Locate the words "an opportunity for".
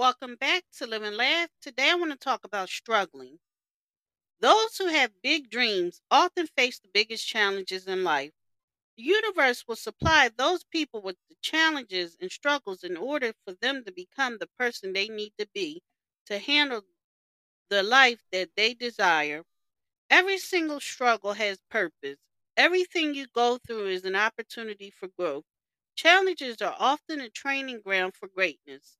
24.06-25.08